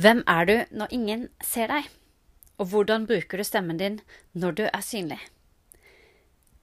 [0.00, 1.84] Hvem er du når ingen ser deg?
[2.56, 3.98] Og hvordan bruker du stemmen din
[4.32, 5.18] når du er synlig?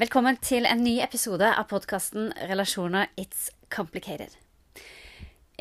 [0.00, 4.32] Velkommen til en ny episode av podkasten Relasjoner It's Complicated.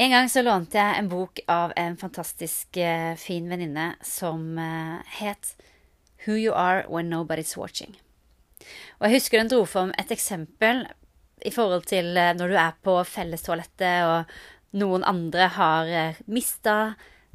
[0.01, 5.03] En gang så lånte jeg en bok av en fantastisk uh, fin venninne som uh,
[5.19, 5.53] het
[6.23, 7.93] Who You Are When Nobody's Watching.
[8.97, 10.87] Og jeg husker den dro fram et eksempel
[11.45, 15.95] i forhold til uh, når du er på fellestoalettet, og noen andre har
[16.25, 16.79] mista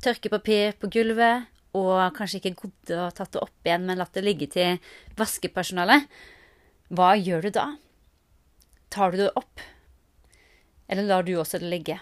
[0.04, 4.22] tørkepapir på gulvet, og kanskje ikke gått og tatt det opp igjen, men latt det
[4.22, 4.78] ligge til
[5.18, 6.06] vaskepersonalet.
[6.94, 7.66] Hva gjør du da?
[8.94, 9.62] Tar du det opp,
[10.86, 11.98] eller lar du også det ligge?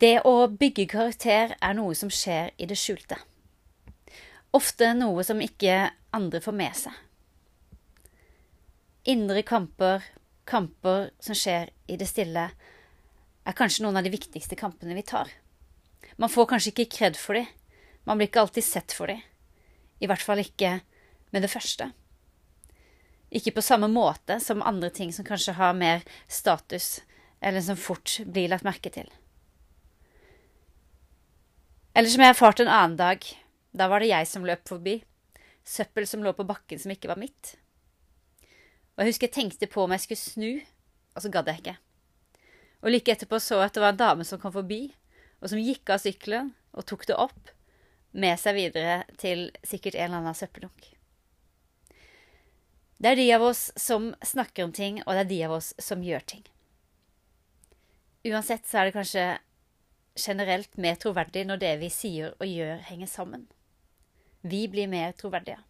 [0.00, 3.16] Det å bygge karakter er noe som skjer i det skjulte.
[4.56, 6.92] Ofte noe som ikke andre får med seg.
[9.08, 10.04] Indre kamper,
[10.48, 12.48] kamper som skjer i det stille,
[13.46, 15.30] er kanskje noen av de viktigste kampene vi tar.
[16.16, 17.46] Man får kanskje ikke kred for dem.
[18.06, 19.22] Man blir ikke alltid sett for dem.
[19.98, 20.80] I hvert fall ikke
[21.34, 21.90] med det første.
[23.34, 27.00] Ikke på samme måte som andre ting som kanskje har mer status,
[27.40, 29.08] eller som fort blir lagt merke til.
[31.96, 33.24] Eller som jeg erfarte en annen dag.
[33.76, 35.00] Da var det jeg som løp forbi.
[35.66, 37.56] Søppel som lå på bakken som ikke var mitt.
[38.94, 40.50] Og jeg husker jeg tenkte på om jeg skulle snu,
[41.16, 41.76] og så gadd jeg ikke.
[42.84, 44.94] Og like etterpå så jeg at det var en dame som kom forbi,
[45.40, 47.52] og som gikk av sykkelen og tok det opp
[48.16, 50.92] med seg videre til sikkert en eller annen søppeldunk.
[52.96, 55.74] Det er de av oss som snakker om ting, og det er de av oss
[55.82, 56.46] som gjør ting.
[58.26, 59.26] Uansett så er det kanskje
[60.16, 63.44] generelt mer troverdig når det vi sier og gjør, henger sammen.
[64.40, 65.60] Vi blir mer troverdige.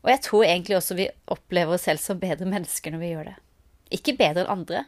[0.00, 3.32] Og jeg tror egentlig også vi opplever oss selv som bedre mennesker når vi gjør
[3.32, 3.36] det.
[3.98, 4.84] Ikke bedre enn andre,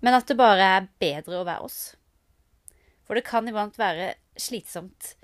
[0.00, 1.80] men at det bare er bedre å være oss.
[3.06, 5.14] For det kan iblant være slitsomt,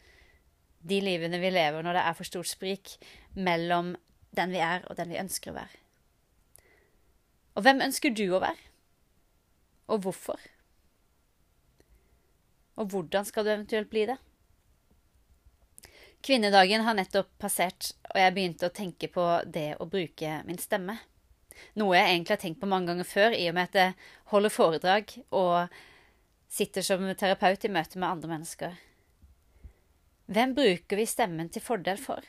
[0.84, 2.96] de livene vi lever når det er for stort sprik
[3.36, 3.94] mellom
[4.36, 5.80] den vi er, og den vi ønsker å være.
[7.54, 8.70] Og hvem ønsker du å være?
[9.94, 10.40] Og hvorfor?
[12.80, 14.18] Og hvordan skal du eventuelt bli det?
[16.24, 20.96] Kvinnedagen har nettopp passert, og jeg begynte å tenke på det å bruke min stemme.
[21.78, 23.96] Noe jeg egentlig har tenkt på mange ganger før, i og med at jeg
[24.34, 25.72] holder foredrag og
[26.50, 28.76] sitter som terapeut i møte med andre mennesker.
[30.26, 32.24] Hvem bruker vi stemmen til fordel for?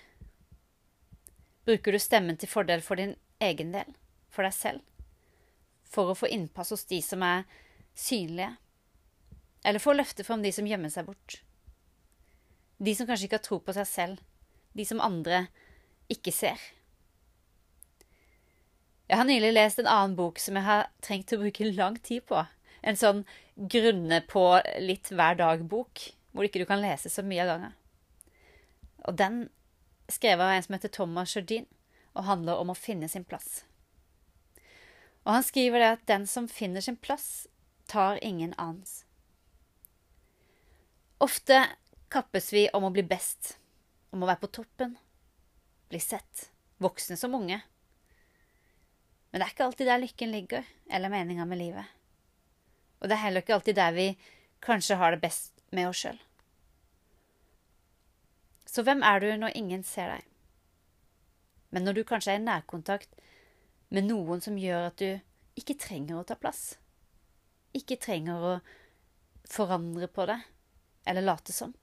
[1.66, 3.88] Bruker du stemmen til fordel for din egen del,
[4.30, 4.84] for deg selv?
[5.86, 7.46] For å få innpass hos de som er
[7.98, 8.52] synlige?
[9.66, 11.40] Eller for å løfte fram de som gjemmer seg bort?
[12.78, 14.20] De som kanskje ikke har tro på seg selv.
[14.76, 15.46] De som andre
[16.12, 16.60] ikke ser.
[19.06, 22.26] Jeg har nylig lest en annen bok som jeg har trengt å bruke lang tid
[22.26, 22.42] på.
[22.82, 23.22] En sånn
[23.56, 24.46] grunne på
[24.82, 26.02] litt hver dag-bok,
[26.34, 27.76] hvor ikke du kan lese så mye av gangen.
[29.06, 29.38] Og den
[30.10, 31.68] skrev av en som heter Thomas Jardin,
[32.16, 33.64] og handler om å finne sin plass.
[35.26, 37.48] Og han skriver det at den som finner sin plass,
[37.86, 39.04] tar ingen annens.
[41.22, 41.62] Ofte
[42.10, 43.56] kappes vi om å bli best,
[44.10, 44.98] om å være på toppen,
[45.90, 46.50] bli sett,
[46.82, 47.62] voksne som unge.
[49.36, 51.90] Men det er ikke alltid der lykken ligger, eller meninga med livet.
[53.02, 54.06] Og det er heller ikke alltid der vi
[54.64, 56.22] kanskje har det best med oss sjøl.
[58.64, 60.24] Så hvem er du når ingen ser deg?
[61.76, 63.20] Men når du kanskje er i nærkontakt
[63.92, 66.78] med noen som gjør at du ikke trenger å ta plass,
[67.76, 68.56] ikke trenger å
[69.52, 70.40] forandre på det
[71.12, 71.76] eller late som.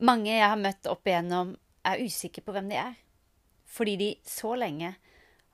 [0.00, 1.52] Mange jeg har møtt opp igjennom,
[1.84, 2.96] er usikre på hvem de er,
[3.72, 4.94] fordi de så lenge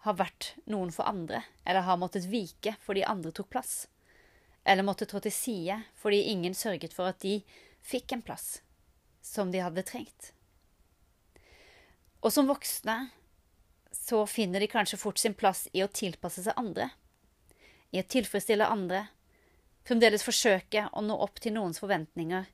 [0.07, 3.87] har vært noen for andre, eller har måttet vike fordi andre tok plass,
[4.67, 7.39] eller måtte trå til side fordi ingen sørget for at de
[7.87, 8.59] fikk en plass
[9.23, 10.33] som de hadde trengt.
[12.19, 12.99] Og som voksne
[13.95, 16.91] så finner de kanskje fort sin plass i å tilpasse seg andre,
[17.95, 19.07] i å tilfredsstille andre,
[19.87, 22.51] fremdeles forsøke å nå opp til noens forventninger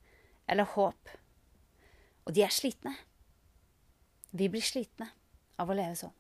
[0.51, 1.13] eller håp.
[2.29, 2.95] Og de er slitne.
[4.31, 5.09] Vi blir slitne
[5.61, 6.15] av å leve sånn.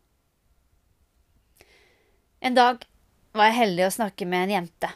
[2.44, 2.84] En dag
[3.34, 4.90] var jeg heldig å snakke med en jente.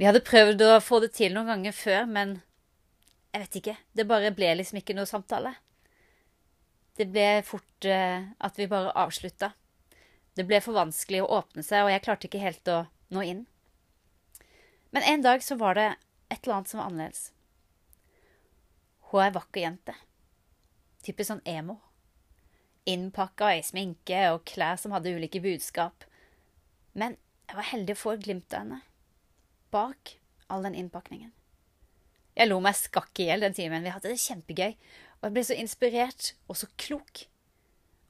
[0.00, 2.38] Vi hadde prøvd å få det til noen ganger før, men
[3.30, 5.52] jeg vet ikke, det bare ble liksom ikke noe samtale.
[6.96, 9.52] Det ble fort uh, at vi bare avslutta.
[10.36, 12.82] Det ble for vanskelig å åpne seg, og jeg klarte ikke helt å
[13.12, 13.44] nå inn.
[14.90, 15.88] Men en dag så var det
[16.30, 17.28] et eller annet som var annerledes.
[19.10, 19.94] Hun er vakker jente.
[21.04, 21.76] Typisk sånn emo.
[22.88, 26.06] Innpakka i sminke og klær som hadde ulike budskap.
[26.96, 27.18] Men
[27.48, 28.80] jeg var heldig å få et glimt av henne.
[29.70, 30.16] bak
[30.48, 31.30] all den innpakningen.
[32.34, 33.84] Jeg lo meg skakk i hjel den timen.
[33.84, 34.72] Vi hadde det kjempegøy.
[35.20, 37.26] Og jeg ble så inspirert og så klok.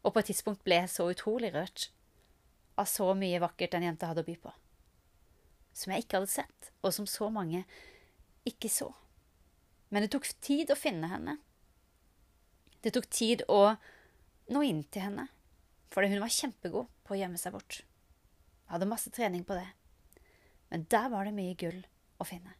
[0.04, 1.90] Og på et tidspunkt ble jeg så utrolig rørt
[2.80, 4.52] av så mye vakkert den jenta hadde å by på.
[5.76, 7.64] Som jeg ikke hadde sett, og som så mange
[8.48, 8.88] ikke så.
[9.90, 11.36] Men det tok tid å finne henne.
[12.80, 13.74] Det tok tid å
[14.50, 15.28] nå inn til henne,
[15.94, 17.82] fordi hun var kjempegod på å gjemme seg bort.
[18.66, 19.66] Jeg hadde masse trening på det,
[20.70, 21.80] men der var det mye gull
[22.20, 22.54] å finne.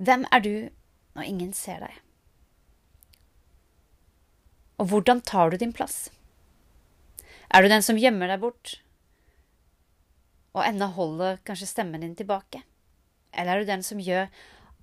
[0.00, 0.54] Hvem er du
[1.18, 1.96] når ingen ser deg?
[4.80, 6.08] Og hvordan tar du din plass?
[7.50, 8.78] Er du den som gjemmer deg bort,
[10.54, 12.62] og ennå holder kanskje stemmen din tilbake?
[13.30, 14.30] Eller er du den som gjør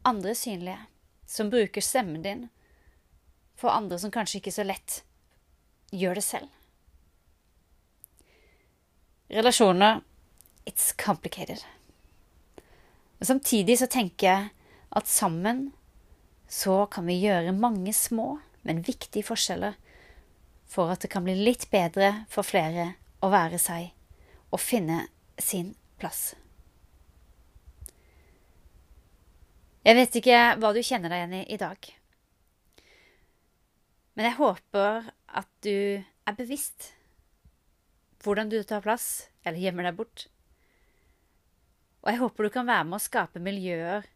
[0.07, 0.77] andre synlige,
[1.25, 2.45] som bruker stemmen din
[3.57, 5.01] for andre som kanskje ikke så lett
[5.92, 6.54] gjør det selv?
[9.33, 10.04] Relasjoner
[10.68, 11.63] It's complicated.
[13.18, 14.50] Men samtidig så tenker jeg
[14.89, 15.71] at sammen
[16.48, 18.38] så kan vi gjøre mange små,
[18.68, 19.77] men viktige forskjeller
[20.68, 22.94] for at det kan bli litt bedre for flere
[23.24, 23.94] å være seg
[24.51, 25.06] og finne
[25.39, 26.36] sin plass.
[29.88, 31.96] Jeg vet ikke hva du kjenner deg igjen i i dag.
[34.17, 36.91] Men jeg håper at du er bevisst
[38.25, 40.23] hvordan du tar plass, eller gjemmer deg bort.
[42.01, 44.07] Og jeg håper du kan være med å skape miljøer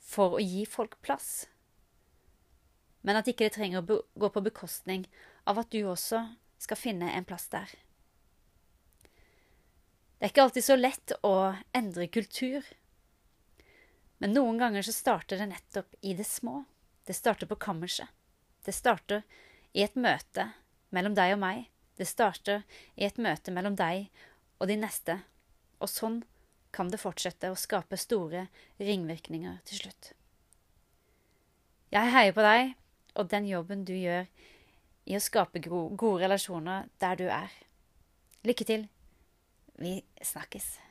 [0.00, 1.44] for å gi folk plass.
[3.04, 5.04] Men at ikke det trenger å gå på bekostning
[5.44, 6.24] av at du også
[6.58, 7.68] skal finne en plass der.
[10.16, 11.36] Det er ikke alltid så lett å
[11.76, 12.64] endre kultur.
[14.16, 16.62] Men noen ganger så starter det nettopp i det små.
[17.04, 18.08] Det starter på kammerset.
[18.66, 19.22] Det starter
[19.76, 20.48] i et møte
[20.94, 21.66] mellom deg og meg.
[21.96, 22.64] Det starter
[22.98, 24.08] i et møte mellom deg
[24.58, 25.20] og de neste.
[25.78, 26.22] Og sånn
[26.74, 28.48] kan det fortsette å skape store
[28.82, 30.10] ringvirkninger til slutt.
[31.94, 32.74] Jeg heier på deg
[33.16, 34.26] og den jobben du gjør
[35.06, 37.52] i å skape gode relasjoner der du er.
[38.46, 38.88] Lykke til.
[39.78, 40.85] Vi snakkes.